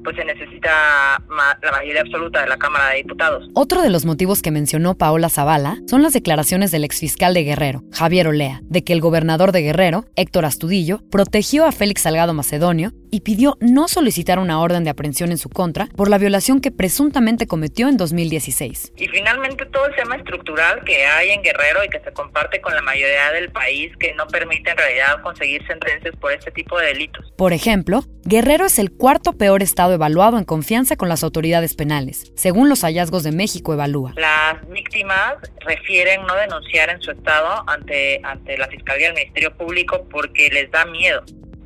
pues 0.06 0.14
se 0.14 0.24
necesita 0.24 1.20
la 1.28 1.72
mayoría 1.72 2.02
absoluta 2.02 2.40
de 2.40 2.48
la 2.48 2.56
Cámara 2.58 2.90
de 2.90 2.98
Diputados. 2.98 3.48
Otro 3.54 3.82
de 3.82 3.90
los 3.90 4.04
motivos 4.04 4.40
que 4.40 4.52
mencionó 4.52 4.96
Paola 4.96 5.28
Zavala 5.28 5.78
son 5.88 6.04
las 6.04 6.12
declaraciones 6.12 6.70
del 6.70 6.84
exfiscal 6.84 7.34
de 7.34 7.42
Guerrero, 7.42 7.82
Javier 7.92 8.28
Olea, 8.28 8.60
de 8.62 8.84
que 8.84 8.92
el 8.92 9.00
gobernador 9.00 9.50
de 9.50 9.62
Guerrero, 9.62 10.04
Héctor 10.14 10.44
Astudillo, 10.44 11.00
protegió 11.10 11.66
a 11.66 11.72
Félix 11.72 12.02
Salgado 12.02 12.34
Macedonio 12.34 12.92
y 13.10 13.22
pidió 13.22 13.56
no 13.60 13.88
solicitar 13.88 14.38
una 14.38 14.60
orden 14.60 14.84
de 14.84 14.90
aprehensión 14.90 15.32
en 15.32 15.38
su 15.38 15.48
contra 15.48 15.86
por 15.96 16.08
la 16.08 16.18
violación 16.18 16.60
que 16.60 16.70
presuntamente 16.70 17.48
cometió 17.48 17.88
en 17.88 17.96
2016. 17.96 18.92
Y 18.96 19.08
finalmente 19.08 19.66
todo 19.66 19.86
el 19.86 19.96
tema 19.96 20.16
estructural 20.16 20.84
que 20.84 21.04
hay 21.04 21.30
en 21.30 21.42
Guerrero 21.42 21.82
y 21.84 21.88
que 21.88 21.98
se 22.00 22.12
comparte 22.12 22.60
con 22.60 22.74
la 22.74 22.82
mayoría 22.82 23.32
del 23.32 23.50
país 23.50 23.90
que 23.98 24.14
no 24.14 24.26
permite 24.28 24.70
en 24.70 24.76
realidad 24.76 25.20
conseguir 25.22 25.66
sentencias 25.66 26.14
por 26.16 26.30
este 26.32 26.52
tipo 26.52 26.78
de 26.78 26.86
delitos. 26.86 27.32
Por 27.36 27.52
ejemplo, 27.52 28.04
Guerrero 28.24 28.66
es 28.66 28.78
el 28.78 28.92
cuarto 28.92 29.32
peor 29.32 29.62
estado 29.62 29.95
evaluado 29.96 30.38
en 30.38 30.44
confianza 30.44 30.96
con 30.96 31.08
las 31.08 31.22
autoridades 31.22 31.74
penales, 31.74 32.32
según 32.36 32.68
los 32.68 32.82
hallazgos 32.82 33.22
de 33.22 33.32
México 33.32 33.74
Evalúa. 33.74 34.12
Las 34.16 34.66
víctimas 34.68 35.34
refieren 35.60 36.22
no 36.26 36.34
denunciar 36.36 36.90
en 36.90 37.02
su 37.02 37.10
estado 37.10 37.64
ante, 37.68 38.20
ante 38.22 38.56
la 38.56 38.68
Fiscalía 38.68 39.08
del 39.08 39.16
Ministerio 39.16 39.54
Público 39.56 40.06
porque 40.10 40.48
les 40.50 40.70
da 40.70 40.84
miedo. 40.86 41.22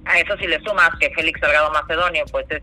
A 0.06 0.18
eso 0.18 0.37
si 0.38 0.46
le 0.46 0.58
sumas 0.60 0.90
que 0.99 1.10
Félix 1.10 1.38
Salgado 1.40 1.70
Macedonio 1.70 2.25
pues 2.32 2.46
es 2.49 2.62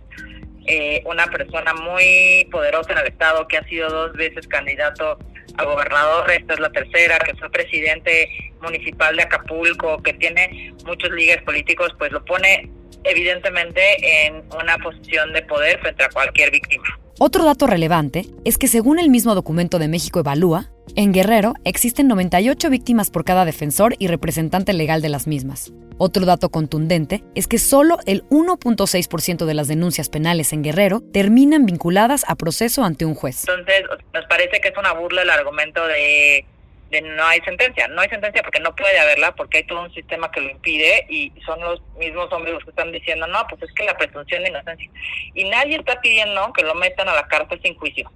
eh, 0.65 1.01
una 1.05 1.27
persona 1.27 1.73
muy 1.73 2.47
poderosa 2.51 2.91
en 2.91 2.97
el 2.99 3.07
Estado, 3.07 3.47
que 3.47 3.57
ha 3.57 3.63
sido 3.63 3.89
dos 3.89 4.13
veces 4.13 4.47
candidato 4.47 5.17
a 5.57 5.63
gobernador, 5.63 6.29
esta 6.29 6.55
es 6.55 6.59
la 6.59 6.71
tercera, 6.71 7.17
que 7.19 7.33
fue 7.35 7.49
presidente 7.49 8.29
municipal 8.61 9.15
de 9.15 9.23
Acapulco, 9.23 10.01
que 10.03 10.13
tiene 10.13 10.73
muchos 10.85 11.09
ligas 11.11 11.41
políticos, 11.43 11.93
pues 11.97 12.11
lo 12.11 12.23
pone 12.25 12.69
evidentemente 13.03 14.25
en 14.25 14.43
una 14.59 14.77
posición 14.77 15.33
de 15.33 15.41
poder 15.43 15.79
frente 15.79 16.03
a 16.03 16.09
cualquier 16.09 16.51
víctima. 16.51 16.85
Otro 17.19 17.45
dato 17.45 17.65
relevante 17.65 18.25
es 18.45 18.59
que 18.59 18.67
según 18.67 18.99
el 18.99 19.09
mismo 19.09 19.33
documento 19.33 19.79
de 19.79 19.87
México 19.87 20.19
Evalúa, 20.19 20.69
en 20.95 21.13
Guerrero 21.13 21.55
existen 21.63 22.07
98 22.07 22.69
víctimas 22.69 23.09
por 23.09 23.25
cada 23.25 23.43
defensor 23.43 23.95
y 23.97 24.07
representante 24.07 24.71
legal 24.73 25.01
de 25.01 25.09
las 25.09 25.25
mismas. 25.25 25.73
Otro 25.97 26.25
dato 26.25 26.49
contundente 26.49 27.23
es 27.33 27.47
que 27.47 27.57
solo 27.57 27.97
el 28.05 28.23
1.6% 28.29 29.45
de 29.45 29.53
las 29.55 29.67
denuncias 29.67 30.09
penales 30.09 30.53
en 30.53 30.61
Guerrero 30.61 31.01
terminan 31.11 31.65
vinculadas 31.65 32.23
a 32.27 32.35
proceso 32.35 32.83
ante 32.83 33.05
un 33.05 33.15
juez. 33.15 33.45
Entonces, 33.47 33.83
nos 34.13 34.25
parece 34.25 34.61
que 34.61 34.69
es 34.69 34.77
una 34.77 34.93
burla 34.93 35.23
el 35.23 35.29
argumento 35.31 35.87
de, 35.87 36.45
no 36.89 37.25
hay 37.25 37.39
sentencia. 37.41 37.87
No 37.87 38.01
hay 38.01 38.09
sentencia 38.09 38.41
porque 38.41 38.59
no 38.59 38.75
puede 38.75 38.99
haberla, 38.99 39.35
porque 39.35 39.59
hay 39.59 39.63
todo 39.65 39.83
un 39.83 39.93
sistema 39.93 40.31
que 40.31 40.41
lo 40.41 40.49
impide 40.49 41.05
y 41.09 41.31
son 41.45 41.59
los 41.59 41.81
mismos 41.97 42.31
hombres 42.31 42.53
los 42.53 42.63
que 42.63 42.69
están 42.69 42.91
diciendo, 42.91 43.27
no, 43.27 43.45
pues 43.49 43.61
es 43.63 43.71
que 43.73 43.83
la 43.83 43.97
presunción 43.97 44.43
de 44.43 44.49
inocencia. 44.49 44.89
Y 45.33 45.43
nadie 45.45 45.77
está 45.77 45.99
pidiendo 46.01 46.53
que 46.53 46.63
lo 46.63 46.75
metan 46.75 47.09
a 47.09 47.15
la 47.15 47.27
cárcel 47.27 47.59
sin 47.61 47.75
juicio. 47.75 48.11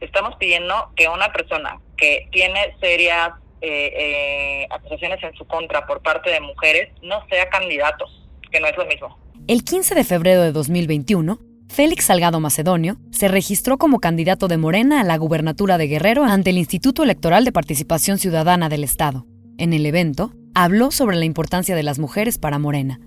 Estamos 0.00 0.36
pidiendo 0.36 0.90
que 0.96 1.08
una 1.08 1.32
persona 1.32 1.78
que 1.96 2.28
tiene 2.32 2.74
serias 2.80 3.30
eh, 3.60 3.92
eh, 3.96 4.66
acusaciones 4.70 5.22
en 5.22 5.34
su 5.34 5.44
contra 5.46 5.86
por 5.86 6.00
parte 6.00 6.30
de 6.30 6.40
mujeres 6.40 6.90
no 7.02 7.26
sea 7.28 7.48
candidato, 7.48 8.06
que 8.50 8.60
no 8.60 8.66
es 8.66 8.76
lo 8.76 8.86
mismo. 8.86 9.18
El 9.46 9.64
15 9.64 9.94
de 9.94 10.04
febrero 10.04 10.42
de 10.42 10.52
2021, 10.52 11.38
Félix 11.68 12.06
Salgado 12.06 12.40
Macedonio 12.40 12.98
se 13.12 13.28
registró 13.28 13.78
como 13.78 14.00
candidato 14.00 14.48
de 14.48 14.56
Morena 14.56 15.00
a 15.00 15.04
la 15.04 15.16
gubernatura 15.16 15.78
de 15.78 15.86
Guerrero 15.86 16.24
ante 16.24 16.50
el 16.50 16.58
Instituto 16.58 17.04
Electoral 17.04 17.44
de 17.44 17.52
Participación 17.52 18.18
Ciudadana 18.18 18.68
del 18.68 18.82
Estado. 18.82 19.26
En 19.58 19.72
el 19.72 19.86
evento, 19.86 20.32
habló 20.54 20.90
sobre 20.90 21.16
la 21.16 21.24
importancia 21.24 21.76
de 21.76 21.82
las 21.82 21.98
mujeres 21.98 22.38
para 22.38 22.58
Morena. 22.58 23.00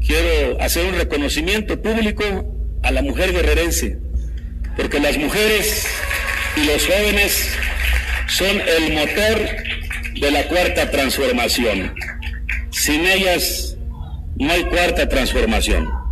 Quiero 0.00 0.60
hacer 0.60 0.86
un 0.86 0.98
reconocimiento 0.98 1.80
público 1.80 2.24
a 2.82 2.90
la 2.90 3.02
mujer 3.02 3.32
guerrerense, 3.32 3.98
porque 4.76 4.98
las 4.98 5.18
mujeres 5.18 5.86
y 6.56 6.66
los 6.66 6.84
jóvenes 6.86 7.48
son 8.28 8.60
el 8.60 8.94
motor 8.94 10.20
de 10.20 10.30
la 10.30 10.48
cuarta 10.48 10.90
transformación. 10.90 11.94
Sin 12.70 13.06
ellas 13.06 13.76
no 14.36 14.50
hay 14.50 14.64
cuarta 14.64 15.08
transformación. 15.08 16.05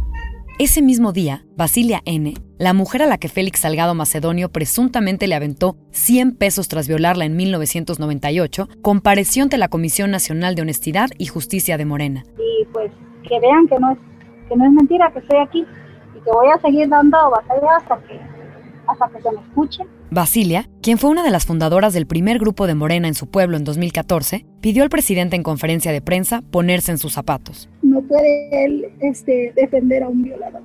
Ese 0.56 0.82
mismo 0.82 1.10
día, 1.10 1.44
Basilia 1.56 2.00
N., 2.04 2.32
la 2.58 2.74
mujer 2.74 3.02
a 3.02 3.06
la 3.06 3.18
que 3.18 3.26
Félix 3.26 3.62
Salgado 3.62 3.96
Macedonio 3.96 4.50
presuntamente 4.50 5.26
le 5.26 5.34
aventó 5.34 5.74
100 5.90 6.36
pesos 6.36 6.68
tras 6.68 6.86
violarla 6.86 7.24
en 7.24 7.34
1998, 7.34 8.68
compareció 8.80 9.42
ante 9.42 9.58
la 9.58 9.66
Comisión 9.66 10.12
Nacional 10.12 10.54
de 10.54 10.62
Honestidad 10.62 11.08
y 11.18 11.26
Justicia 11.26 11.76
de 11.76 11.86
Morena. 11.86 12.22
Y 12.38 12.64
pues 12.66 12.92
que 13.28 13.40
vean 13.40 13.66
que 13.66 13.80
no 13.80 13.90
es, 13.90 13.98
que 14.48 14.54
no 14.54 14.64
es 14.64 14.70
mentira 14.70 15.10
que 15.12 15.18
estoy 15.18 15.38
aquí 15.38 15.66
y 16.16 16.20
que 16.20 16.30
voy 16.30 16.46
a 16.46 16.60
seguir 16.60 16.88
dando 16.88 17.18
batalla 17.30 17.76
hasta 17.76 17.98
que, 18.04 18.20
hasta 18.86 19.08
que 19.08 19.22
se 19.22 19.30
me 19.32 19.40
escuche 19.40 19.84
Basilia, 20.10 20.68
quien 20.80 20.98
fue 20.98 21.10
una 21.10 21.24
de 21.24 21.30
las 21.30 21.44
fundadoras 21.44 21.92
del 21.92 22.06
primer 22.06 22.38
grupo 22.38 22.66
de 22.68 22.74
Morena 22.74 23.08
en 23.08 23.14
su 23.14 23.26
pueblo 23.26 23.56
en 23.56 23.64
2014, 23.64 24.46
pidió 24.60 24.84
al 24.84 24.88
presidente 24.88 25.34
en 25.34 25.42
conferencia 25.42 25.90
de 25.90 26.00
prensa 26.00 26.42
ponerse 26.52 26.92
en 26.92 26.98
sus 26.98 27.12
zapatos. 27.12 27.68
No 27.82 28.00
puede 28.02 28.64
él 28.64 28.92
este, 29.00 29.52
defender 29.56 30.04
a 30.04 30.08
un 30.08 30.22
violador, 30.22 30.62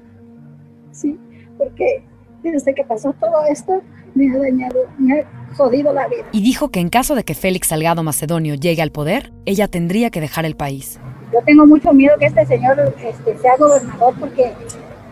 ¿sí? 0.91 1.17
Porque 1.57 2.03
desde 2.43 2.75
que 2.75 2.83
pasó 2.83 3.13
todo 3.13 3.43
esto 3.49 3.81
me 4.13 4.29
ha 4.31 4.38
dañado, 4.38 4.81
me 4.97 5.19
ha 5.19 5.55
jodido 5.55 5.93
la 5.93 6.07
vida. 6.07 6.25
Y 6.31 6.41
dijo 6.41 6.69
que 6.69 6.79
en 6.79 6.89
caso 6.89 7.15
de 7.15 7.23
que 7.23 7.33
Félix 7.33 7.67
Salgado 7.67 8.03
Macedonio 8.03 8.55
llegue 8.55 8.81
al 8.81 8.91
poder, 8.91 9.31
ella 9.45 9.67
tendría 9.67 10.09
que 10.09 10.21
dejar 10.21 10.45
el 10.45 10.55
país. 10.55 10.99
Yo 11.33 11.39
tengo 11.45 11.65
mucho 11.65 11.93
miedo 11.93 12.15
que 12.19 12.25
este 12.25 12.45
señor 12.45 12.93
este, 13.03 13.38
sea 13.38 13.57
gobernador 13.57 14.13
porque 14.19 14.51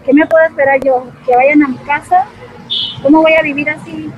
¿qué 0.05 0.13
me 0.13 0.25
puedo 0.25 0.45
esperar 0.45 0.79
yo? 0.83 1.07
Que 1.25 1.35
vayan 1.35 1.63
a 1.63 1.67
mi 1.67 1.77
casa, 1.77 2.27
¿cómo 3.07 3.21
voy 3.21 3.33
a 3.33 3.41
vivir 3.41 3.69
así? 3.69 4.11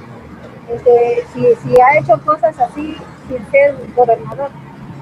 Este, 0.74 1.24
si, 1.34 1.42
si, 1.42 1.80
ha 1.80 2.00
hecho 2.00 2.20
cosas 2.26 2.58
así 2.60 2.96
sin 3.28 3.52
ser 3.52 3.76
gobernador. 3.96 4.50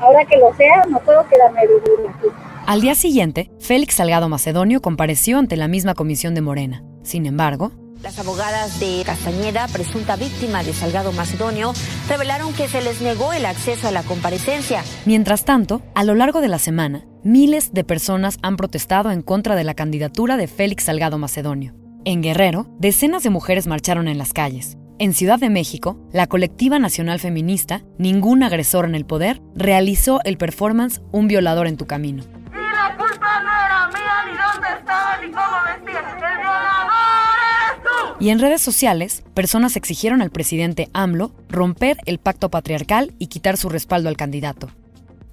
Ahora 0.01 0.25
que 0.25 0.37
lo 0.37 0.53
sea, 0.55 0.85
no 0.89 0.99
puedo 0.99 1.25
quedarme 1.29 1.61
vivir 1.61 2.09
aquí. 2.09 2.27
Al 2.65 2.81
día 2.81 2.95
siguiente, 2.95 3.49
Félix 3.59 3.95
Salgado 3.95 4.27
Macedonio 4.27 4.81
compareció 4.81 5.37
ante 5.37 5.55
la 5.55 5.69
misma 5.69 5.93
comisión 5.93 6.35
de 6.35 6.41
Morena. 6.41 6.83
Sin 7.01 7.25
embargo, 7.25 7.71
las 8.03 8.19
abogadas 8.19 8.79
de 8.81 9.03
Castañeda, 9.05 9.67
presunta 9.69 10.17
víctima 10.17 10.63
de 10.63 10.73
Salgado 10.73 11.13
Macedonio, 11.13 11.73
revelaron 12.09 12.53
que 12.53 12.67
se 12.67 12.81
les 12.81 13.01
negó 13.01 13.31
el 13.31 13.45
acceso 13.45 13.87
a 13.87 13.91
la 13.91 14.03
comparecencia. 14.03 14.83
Mientras 15.05 15.45
tanto, 15.45 15.81
a 15.95 16.03
lo 16.03 16.13
largo 16.13 16.41
de 16.41 16.49
la 16.49 16.59
semana, 16.59 17.05
miles 17.23 17.73
de 17.73 17.85
personas 17.85 18.37
han 18.43 18.57
protestado 18.57 19.11
en 19.11 19.21
contra 19.21 19.55
de 19.55 19.63
la 19.63 19.73
candidatura 19.73 20.35
de 20.35 20.47
Félix 20.47 20.83
Salgado 20.83 21.17
Macedonio. 21.17 21.86
En 22.09 22.23
Guerrero, 22.23 22.67
decenas 22.79 23.23
de 23.23 23.29
mujeres 23.29 23.67
marcharon 23.67 24.07
en 24.07 24.17
las 24.17 24.31
calles. 24.31 24.77
En 24.97 25.13
Ciudad 25.13 25.39
de 25.39 25.49
México, 25.49 25.99
la 26.13 26.27
colectiva 26.27 26.79
nacional 26.79 27.19
feminista, 27.19 27.81
Ningún 27.97 28.43
agresor 28.43 28.85
en 28.85 28.95
el 28.95 29.05
poder, 29.05 29.41
realizó 29.55 30.21
el 30.23 30.37
performance 30.37 31.01
Un 31.11 31.27
violador 31.27 31.67
en 31.67 31.75
tu 31.75 31.85
camino. 31.85 32.23
Y 32.23 32.55
la 32.55 32.95
culpa 32.95 33.43
no 33.43 33.49
era 33.49 33.87
mía, 33.89 34.23
ni 34.25 34.37
dónde 34.37 34.79
estaba, 34.79 35.17
ni 35.17 35.31
cómo 35.33 35.57
vestías. 35.65 36.13
El 36.13 36.37
violador 36.37 37.37
eres 37.43 37.83
tú. 37.83 38.23
Y 38.23 38.29
en 38.29 38.39
redes 38.39 38.61
sociales, 38.61 39.25
personas 39.33 39.75
exigieron 39.75 40.21
al 40.21 40.31
presidente 40.31 40.87
AMLO 40.93 41.33
romper 41.49 41.97
el 42.05 42.19
pacto 42.19 42.49
patriarcal 42.49 43.15
y 43.19 43.27
quitar 43.27 43.57
su 43.57 43.67
respaldo 43.67 44.07
al 44.07 44.15
candidato. 44.15 44.69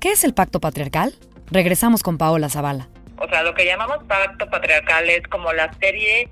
¿Qué 0.00 0.10
es 0.10 0.24
el 0.24 0.34
pacto 0.34 0.58
patriarcal? 0.58 1.14
Regresamos 1.52 2.02
con 2.02 2.18
Paola 2.18 2.48
Zavala. 2.48 2.88
O 3.18 3.28
sea, 3.28 3.44
lo 3.44 3.54
que 3.54 3.64
llamamos 3.64 3.98
pacto 4.08 4.50
patriarcal 4.50 5.08
es 5.08 5.22
como 5.28 5.52
la 5.52 5.72
serie 5.74 6.28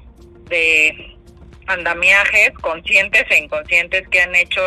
de 0.53 1.17
andamiajes 1.67 2.51
conscientes 2.61 3.25
e 3.31 3.39
inconscientes 3.39 4.07
que 4.09 4.21
han 4.21 4.35
hecho 4.35 4.61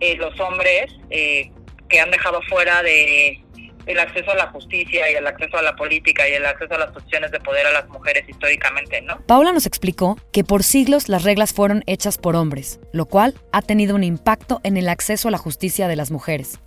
eh, 0.00 0.16
los 0.16 0.38
hombres 0.40 0.86
eh, 1.10 1.50
que 1.88 2.00
han 2.00 2.10
dejado 2.10 2.40
fuera 2.48 2.82
de 2.82 3.40
el 3.86 4.00
acceso 4.00 4.32
a 4.32 4.34
la 4.34 4.48
justicia 4.48 5.08
y 5.10 5.14
el 5.14 5.26
acceso 5.26 5.56
a 5.56 5.62
la 5.62 5.76
política 5.76 6.28
y 6.28 6.32
el 6.32 6.44
acceso 6.44 6.74
a 6.74 6.78
las 6.78 6.90
posiciones 6.90 7.30
de 7.30 7.38
poder 7.38 7.68
a 7.68 7.72
las 7.72 7.88
mujeres 7.88 8.28
históricamente, 8.28 9.00
¿no? 9.02 9.20
Paula 9.26 9.52
nos 9.52 9.64
explicó 9.64 10.16
que 10.32 10.42
por 10.42 10.64
siglos 10.64 11.08
las 11.08 11.22
reglas 11.22 11.52
fueron 11.52 11.84
hechas 11.86 12.18
por 12.18 12.34
hombres, 12.34 12.80
lo 12.92 13.06
cual 13.06 13.34
ha 13.52 13.62
tenido 13.62 13.94
un 13.94 14.02
impacto 14.02 14.60
en 14.64 14.76
el 14.76 14.88
acceso 14.88 15.28
a 15.28 15.30
la 15.30 15.38
justicia 15.38 15.86
de 15.86 15.94
las 15.94 16.10
mujeres. 16.10 16.58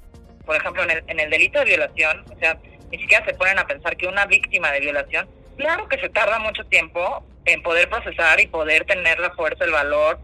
Por 0.45 0.55
ejemplo, 0.55 0.81
en 0.83 0.91
el, 0.91 1.03
en 1.07 1.19
el 1.19 1.29
delito 1.29 1.59
de 1.59 1.65
violación, 1.65 2.23
o 2.33 2.39
sea, 2.39 2.57
ni 2.89 2.97
siquiera 2.97 3.25
se 3.25 3.33
ponen 3.33 3.59
a 3.59 3.67
pensar 3.67 3.97
que 3.97 4.07
una 4.07 4.25
víctima 4.25 4.71
de 4.71 4.79
violación, 4.79 5.27
claro 5.57 5.89
que 5.89 5.99
se 5.99 6.07
tarda 6.07 6.39
mucho 6.39 6.63
tiempo 6.67 7.25
en 7.51 7.61
poder 7.63 7.89
procesar 7.89 8.39
y 8.39 8.47
poder 8.47 8.85
tener 8.85 9.19
la 9.19 9.31
fuerza, 9.31 9.65
el 9.65 9.71
valor 9.71 10.19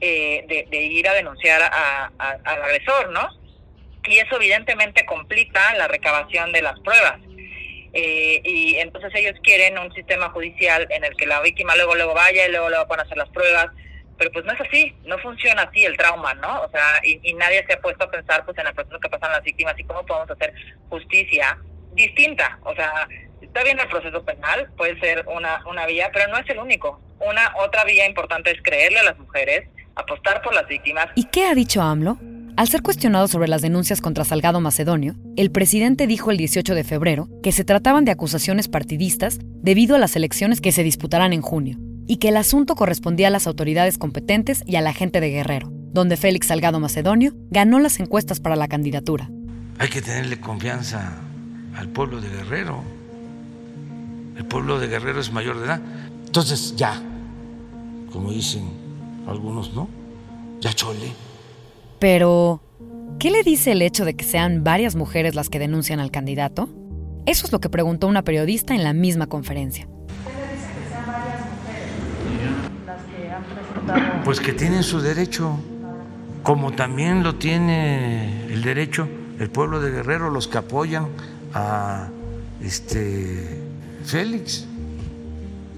eh, 0.00 0.44
de, 0.70 0.82
ir 0.82 1.08
a 1.08 1.14
denunciar 1.14 1.60
a, 1.62 2.10
al 2.18 2.62
agresor, 2.62 3.10
¿no? 3.10 3.28
Y 4.04 4.18
eso 4.18 4.36
evidentemente 4.36 5.04
complica 5.04 5.74
la 5.74 5.88
recabación 5.88 6.52
de 6.52 6.62
las 6.62 6.78
pruebas. 6.80 7.18
Eh, 7.92 8.40
y 8.44 8.76
entonces 8.76 9.12
ellos 9.14 9.34
quieren 9.42 9.78
un 9.78 9.92
sistema 9.94 10.28
judicial 10.30 10.86
en 10.90 11.04
el 11.04 11.16
que 11.16 11.26
la 11.26 11.40
víctima 11.40 11.74
luego 11.74 11.94
luego 11.94 12.14
vaya 12.14 12.46
y 12.46 12.50
luego 12.50 12.68
luego 12.68 12.86
van 12.86 13.00
a 13.00 13.02
hacer 13.02 13.16
las 13.16 13.28
pruebas, 13.30 13.68
pero 14.18 14.30
pues 14.30 14.44
no 14.44 14.52
es 14.52 14.60
así, 14.60 14.94
no 15.04 15.18
funciona 15.18 15.62
así 15.62 15.84
el 15.84 15.96
trauma, 15.96 16.34
¿no? 16.34 16.62
O 16.62 16.70
sea, 16.70 17.00
y, 17.02 17.18
y 17.22 17.34
nadie 17.34 17.64
se 17.66 17.74
ha 17.74 17.80
puesto 17.80 18.04
a 18.04 18.10
pensar 18.10 18.44
pues 18.44 18.58
en 18.58 18.64
las 18.64 18.74
personas 18.74 19.00
que 19.00 19.08
pasan 19.08 19.32
las 19.32 19.42
víctimas 19.42 19.78
y 19.78 19.84
cómo 19.84 20.04
podemos 20.04 20.30
hacer 20.30 20.52
justicia 20.90 21.58
distinta, 21.92 22.58
o 22.64 22.74
sea, 22.74 23.08
Está 23.40 23.62
bien 23.62 23.78
el 23.78 23.88
proceso 23.88 24.22
penal, 24.24 24.68
puede 24.76 24.98
ser 25.00 25.24
una, 25.34 25.60
una 25.70 25.86
vía, 25.86 26.10
pero 26.12 26.28
no 26.30 26.38
es 26.38 26.48
el 26.50 26.58
único. 26.58 27.00
Una 27.20 27.52
otra 27.64 27.84
vía 27.84 28.06
importante 28.06 28.50
es 28.50 28.62
creerle 28.62 29.00
a 29.00 29.04
las 29.04 29.18
mujeres, 29.18 29.68
apostar 29.94 30.42
por 30.42 30.54
las 30.54 30.66
víctimas. 30.66 31.08
¿Y 31.14 31.24
qué 31.24 31.46
ha 31.46 31.54
dicho 31.54 31.82
AMLO? 31.82 32.18
Al 32.58 32.66
ser 32.66 32.82
cuestionado 32.82 33.28
sobre 33.28 33.46
las 33.46 33.62
denuncias 33.62 34.00
contra 34.00 34.24
Salgado 34.24 34.60
Macedonio, 34.60 35.14
el 35.36 35.52
presidente 35.52 36.08
dijo 36.08 36.32
el 36.32 36.38
18 36.38 36.74
de 36.74 36.82
febrero 36.82 37.28
que 37.40 37.52
se 37.52 37.62
trataban 37.64 38.04
de 38.04 38.10
acusaciones 38.10 38.66
partidistas 38.66 39.38
debido 39.40 39.94
a 39.94 40.00
las 40.00 40.16
elecciones 40.16 40.60
que 40.60 40.72
se 40.72 40.82
disputarán 40.82 41.32
en 41.32 41.40
junio, 41.40 41.78
y 42.08 42.16
que 42.16 42.30
el 42.30 42.36
asunto 42.36 42.74
correspondía 42.74 43.28
a 43.28 43.30
las 43.30 43.46
autoridades 43.46 43.96
competentes 43.96 44.64
y 44.66 44.74
a 44.74 44.80
la 44.80 44.92
gente 44.92 45.20
de 45.20 45.30
Guerrero, 45.30 45.68
donde 45.70 46.16
Félix 46.16 46.48
Salgado 46.48 46.80
Macedonio 46.80 47.32
ganó 47.50 47.78
las 47.78 48.00
encuestas 48.00 48.40
para 48.40 48.56
la 48.56 48.66
candidatura. 48.66 49.30
Hay 49.78 49.88
que 49.88 50.02
tenerle 50.02 50.40
confianza 50.40 51.16
al 51.76 51.88
pueblo 51.90 52.20
de 52.20 52.28
Guerrero 52.28 52.82
el 54.38 54.46
pueblo 54.46 54.78
de 54.78 54.86
Guerrero 54.86 55.20
es 55.20 55.32
mayor 55.32 55.58
de 55.58 55.66
edad. 55.66 55.80
Entonces 56.24 56.76
ya, 56.76 57.02
como 58.12 58.30
dicen 58.30 58.70
algunos, 59.26 59.74
¿no? 59.74 59.88
Ya 60.60 60.72
chole. 60.72 61.12
Pero, 61.98 62.60
¿qué 63.18 63.30
le 63.30 63.42
dice 63.42 63.72
el 63.72 63.82
hecho 63.82 64.04
de 64.04 64.14
que 64.14 64.24
sean 64.24 64.62
varias 64.62 64.94
mujeres 64.94 65.34
las 65.34 65.50
que 65.50 65.58
denuncian 65.58 65.98
al 65.98 66.12
candidato? 66.12 66.68
Eso 67.26 67.46
es 67.46 67.52
lo 67.52 67.60
que 67.60 67.68
preguntó 67.68 68.06
una 68.06 68.22
periodista 68.22 68.74
en 68.74 68.84
la 68.84 68.92
misma 68.92 69.26
conferencia. 69.26 69.86
¿Qué 69.86 70.32
le 70.32 70.54
dice 70.54 70.68
que 70.72 70.88
sean 70.88 71.06
varias 71.06 71.40
mujeres 71.50 72.86
las 72.86 74.14
que 74.14 74.24
Pues 74.24 74.40
que 74.40 74.52
tienen 74.52 74.84
su 74.84 75.00
derecho, 75.00 75.58
como 76.44 76.72
también 76.72 77.24
lo 77.24 77.34
tiene 77.34 78.46
el 78.52 78.62
derecho 78.62 79.08
el 79.38 79.50
pueblo 79.50 79.80
de 79.80 79.90
Guerrero, 79.90 80.30
los 80.30 80.48
que 80.48 80.58
apoyan 80.58 81.08
a 81.54 82.08
este 82.60 83.67
Félix. 84.04 84.66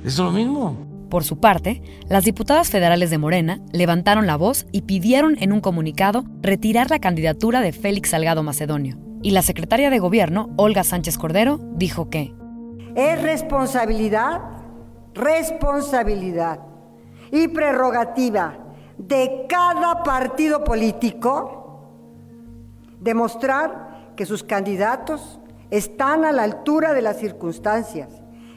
Es 0.04 0.18
lo 0.18 0.30
mismo. 0.30 0.76
Por 1.10 1.24
su 1.24 1.40
parte, 1.40 1.82
las 2.08 2.24
diputadas 2.24 2.70
federales 2.70 3.10
de 3.10 3.18
Morena 3.18 3.60
levantaron 3.72 4.26
la 4.26 4.36
voz 4.36 4.66
y 4.70 4.82
pidieron 4.82 5.36
en 5.40 5.52
un 5.52 5.60
comunicado 5.60 6.24
retirar 6.40 6.88
la 6.88 7.00
candidatura 7.00 7.60
de 7.60 7.72
Félix 7.72 8.10
Salgado 8.10 8.42
Macedonio. 8.42 8.96
Y 9.22 9.32
la 9.32 9.42
secretaria 9.42 9.90
de 9.90 9.98
Gobierno, 9.98 10.50
Olga 10.56 10.84
Sánchez 10.84 11.18
Cordero, 11.18 11.58
dijo 11.74 12.08
que 12.08 12.32
es 12.94 13.22
responsabilidad, 13.22 14.40
responsabilidad 15.14 16.60
y 17.32 17.48
prerrogativa 17.48 18.58
de 18.98 19.46
cada 19.48 20.02
partido 20.02 20.64
político 20.64 21.60
demostrar 23.00 24.12
que 24.16 24.26
sus 24.26 24.42
candidatos 24.42 25.39
están 25.70 26.24
a 26.24 26.32
la 26.32 26.42
altura 26.42 26.94
de 26.94 27.02
las 27.02 27.18
circunstancias 27.18 28.08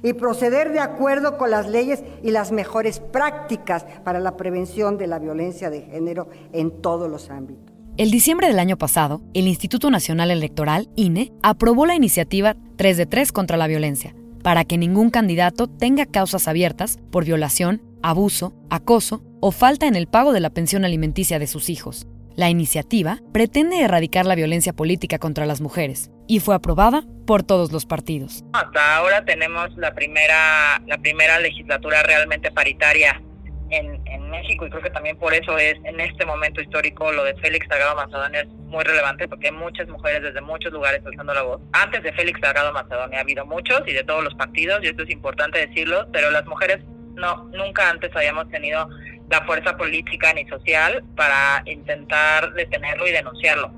y 0.03 0.13
proceder 0.13 0.71
de 0.71 0.79
acuerdo 0.79 1.37
con 1.37 1.49
las 1.49 1.67
leyes 1.67 2.03
y 2.21 2.31
las 2.31 2.51
mejores 2.51 2.99
prácticas 2.99 3.85
para 4.03 4.19
la 4.19 4.35
prevención 4.35 4.97
de 4.97 5.07
la 5.07 5.19
violencia 5.19 5.69
de 5.69 5.81
género 5.81 6.27
en 6.51 6.81
todos 6.81 7.09
los 7.09 7.29
ámbitos. 7.29 7.73
El 7.95 8.11
diciembre 8.11 8.47
del 8.47 8.59
año 8.59 8.77
pasado, 8.77 9.21
el 9.33 9.47
Instituto 9.47 9.91
Nacional 9.91 10.31
Electoral, 10.31 10.89
INE, 10.95 11.31
aprobó 11.43 11.85
la 11.85 11.95
iniciativa 11.95 12.55
3 12.75 12.97
de 12.97 13.05
3 13.05 13.31
contra 13.31 13.55
la 13.55 13.67
violencia, 13.67 14.15
para 14.41 14.65
que 14.65 14.79
ningún 14.79 15.09
candidato 15.09 15.67
tenga 15.67 16.05
causas 16.05 16.47
abiertas 16.47 16.97
por 17.11 17.23
violación, 17.23 17.81
abuso, 18.01 18.53
acoso 18.69 19.23
o 19.39 19.51
falta 19.51 19.85
en 19.85 19.95
el 19.95 20.07
pago 20.07 20.33
de 20.33 20.39
la 20.39 20.49
pensión 20.49 20.85
alimenticia 20.85 21.37
de 21.37 21.47
sus 21.47 21.69
hijos. 21.69 22.07
La 22.35 22.49
iniciativa 22.49 23.19
pretende 23.31 23.81
erradicar 23.81 24.25
la 24.25 24.33
violencia 24.33 24.73
política 24.73 25.19
contra 25.19 25.45
las 25.45 25.61
mujeres 25.61 26.09
y 26.27 26.39
fue 26.39 26.55
aprobada 26.55 27.03
por 27.27 27.43
todos 27.43 27.71
los 27.71 27.85
partidos. 27.85 28.43
Hasta 28.53 28.97
ahora 28.97 29.23
tenemos 29.23 29.69
la 29.77 29.93
primera, 29.93 30.81
la 30.87 30.97
primera 30.97 31.39
legislatura 31.39 32.01
realmente 32.01 32.51
paritaria 32.51 33.21
en, 33.69 34.01
en, 34.07 34.29
México 34.31 34.65
y 34.65 34.69
creo 34.71 34.81
que 34.81 34.89
también 34.89 35.15
por 35.17 35.31
eso 35.33 35.59
es 35.59 35.75
en 35.83 35.99
este 35.99 36.25
momento 36.25 36.59
histórico 36.59 37.11
lo 37.11 37.23
de 37.23 37.35
Félix 37.35 37.67
Salgado 37.69 37.95
Macedonio 37.95 38.41
es 38.41 38.47
muy 38.47 38.83
relevante 38.83 39.27
porque 39.27 39.47
hay 39.47 39.53
muchas 39.53 39.87
mujeres 39.87 40.23
desde 40.23 40.41
muchos 40.41 40.73
lugares 40.73 41.01
alzando 41.05 41.35
la 41.35 41.43
voz. 41.43 41.61
Antes 41.71 42.01
de 42.01 42.13
Félix 42.13 42.39
Salgado 42.41 42.73
Macedonio 42.73 43.17
ha 43.17 43.21
habido 43.21 43.45
muchos 43.45 43.83
y 43.85 43.93
de 43.93 44.03
todos 44.03 44.23
los 44.23 44.33
partidos 44.33 44.83
y 44.83 44.87
esto 44.87 45.03
es 45.03 45.11
importante 45.11 45.67
decirlo, 45.67 46.07
pero 46.11 46.31
las 46.31 46.45
mujeres 46.47 46.79
no 47.15 47.45
nunca 47.53 47.89
antes 47.89 48.15
habíamos 48.15 48.49
tenido 48.49 48.89
la 49.29 49.45
fuerza 49.45 49.75
política 49.77 50.33
ni 50.33 50.45
social 50.47 51.03
para 51.15 51.63
intentar 51.65 52.53
detenerlo 52.53 53.07
y 53.07 53.11
denunciarlo. 53.11 53.71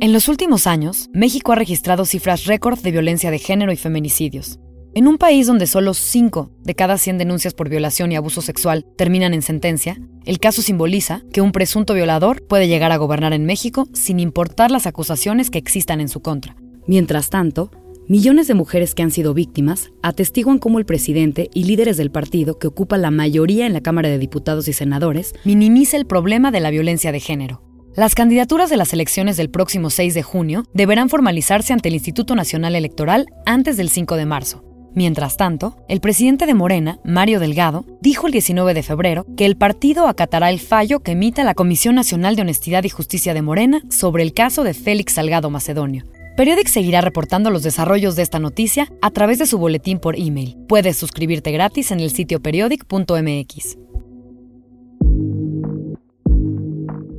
En 0.00 0.12
los 0.12 0.28
últimos 0.28 0.66
años, 0.66 1.08
México 1.12 1.52
ha 1.52 1.56
registrado 1.56 2.04
cifras 2.04 2.46
récord 2.46 2.78
de 2.80 2.90
violencia 2.90 3.30
de 3.30 3.38
género 3.38 3.72
y 3.72 3.76
feminicidios. 3.76 4.58
En 4.94 5.08
un 5.08 5.16
país 5.16 5.46
donde 5.46 5.66
solo 5.66 5.94
5 5.94 6.50
de 6.58 6.74
cada 6.74 6.98
100 6.98 7.18
denuncias 7.18 7.54
por 7.54 7.70
violación 7.70 8.12
y 8.12 8.16
abuso 8.16 8.42
sexual 8.42 8.84
terminan 8.96 9.32
en 9.32 9.40
sentencia, 9.40 9.96
el 10.26 10.38
caso 10.38 10.60
simboliza 10.60 11.22
que 11.32 11.40
un 11.40 11.52
presunto 11.52 11.94
violador 11.94 12.46
puede 12.46 12.68
llegar 12.68 12.92
a 12.92 12.98
gobernar 12.98 13.32
en 13.32 13.46
México 13.46 13.86
sin 13.94 14.20
importar 14.20 14.70
las 14.70 14.86
acusaciones 14.86 15.50
que 15.50 15.58
existan 15.58 16.00
en 16.00 16.08
su 16.08 16.20
contra. 16.20 16.56
Mientras 16.86 17.30
tanto, 17.30 17.70
Millones 18.08 18.48
de 18.48 18.54
mujeres 18.54 18.94
que 18.94 19.02
han 19.02 19.12
sido 19.12 19.32
víctimas 19.32 19.92
atestiguan 20.02 20.58
cómo 20.58 20.80
el 20.80 20.84
presidente 20.84 21.48
y 21.54 21.64
líderes 21.64 21.96
del 21.96 22.10
partido 22.10 22.58
que 22.58 22.66
ocupa 22.66 22.98
la 22.98 23.12
mayoría 23.12 23.64
en 23.64 23.72
la 23.72 23.80
Cámara 23.80 24.08
de 24.08 24.18
Diputados 24.18 24.66
y 24.66 24.72
Senadores 24.72 25.34
minimiza 25.44 25.96
el 25.96 26.06
problema 26.06 26.50
de 26.50 26.60
la 26.60 26.70
violencia 26.70 27.12
de 27.12 27.20
género. 27.20 27.62
Las 27.94 28.14
candidaturas 28.14 28.70
de 28.70 28.76
las 28.76 28.92
elecciones 28.92 29.36
del 29.36 29.50
próximo 29.50 29.88
6 29.88 30.14
de 30.14 30.22
junio 30.22 30.64
deberán 30.74 31.10
formalizarse 31.10 31.72
ante 31.72 31.90
el 31.90 31.94
Instituto 31.94 32.34
Nacional 32.34 32.74
Electoral 32.74 33.26
antes 33.46 33.76
del 33.76 33.88
5 33.88 34.16
de 34.16 34.26
marzo. 34.26 34.64
Mientras 34.94 35.36
tanto, 35.36 35.76
el 35.88 36.00
presidente 36.00 36.44
de 36.44 36.54
Morena, 36.54 36.98
Mario 37.04 37.38
Delgado, 37.38 37.86
dijo 38.00 38.26
el 38.26 38.32
19 38.32 38.74
de 38.74 38.82
febrero 38.82 39.26
que 39.36 39.46
el 39.46 39.56
partido 39.56 40.06
acatará 40.06 40.50
el 40.50 40.58
fallo 40.58 41.00
que 41.00 41.12
emita 41.12 41.44
la 41.44 41.54
Comisión 41.54 41.94
Nacional 41.94 42.34
de 42.34 42.42
Honestidad 42.42 42.84
y 42.84 42.88
Justicia 42.88 43.32
de 43.32 43.42
Morena 43.42 43.82
sobre 43.90 44.22
el 44.22 44.34
caso 44.34 44.64
de 44.64 44.74
Félix 44.74 45.14
Salgado 45.14 45.48
Macedonio, 45.50 46.04
Periodic 46.36 46.68
seguirá 46.68 47.02
reportando 47.02 47.50
los 47.50 47.62
desarrollos 47.62 48.16
de 48.16 48.22
esta 48.22 48.38
noticia 48.38 48.88
a 49.02 49.10
través 49.10 49.38
de 49.38 49.46
su 49.46 49.58
boletín 49.58 49.98
por 49.98 50.18
email. 50.18 50.56
Puedes 50.66 50.96
suscribirte 50.96 51.52
gratis 51.52 51.90
en 51.90 52.00
el 52.00 52.10
sitio 52.10 52.40
periodic.mx. 52.40 53.78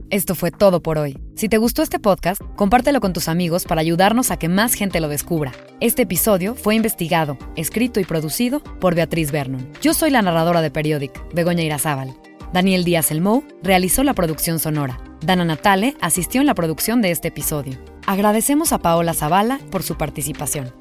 Esto 0.09 0.35
fue 0.35 0.51
todo 0.51 0.81
por 0.81 0.97
hoy. 0.97 1.17
Si 1.35 1.49
te 1.49 1.57
gustó 1.57 1.81
este 1.81 1.99
podcast, 1.99 2.41
compártelo 2.55 3.01
con 3.01 3.13
tus 3.13 3.27
amigos 3.27 3.65
para 3.65 3.81
ayudarnos 3.81 4.29
a 4.29 4.37
que 4.37 4.47
más 4.47 4.73
gente 4.73 4.99
lo 4.99 5.09
descubra. 5.09 5.51
Este 5.79 6.03
episodio 6.03 6.55
fue 6.55 6.75
investigado, 6.75 7.37
escrito 7.55 7.99
y 7.99 8.05
producido 8.05 8.61
por 8.79 8.93
Beatriz 8.93 9.31
Vernon. 9.31 9.67
Yo 9.81 9.93
soy 9.93 10.11
la 10.11 10.21
narradora 10.21 10.61
de 10.61 10.69
Periodic, 10.69 11.19
Begoña 11.33 11.63
Irazábal. 11.63 12.15
Daniel 12.53 12.83
Díaz 12.83 13.09
Elmou 13.09 13.43
realizó 13.63 14.03
la 14.03 14.13
producción 14.13 14.59
sonora. 14.59 14.99
Dana 15.25 15.43
Natale 15.43 15.95
asistió 16.01 16.39
en 16.39 16.45
la 16.45 16.53
producción 16.53 17.01
de 17.01 17.09
este 17.09 17.29
episodio. 17.29 17.79
Agradecemos 18.05 18.73
a 18.73 18.77
Paola 18.77 19.15
Zavala 19.15 19.59
por 19.71 19.81
su 19.81 19.97
participación. 19.97 20.71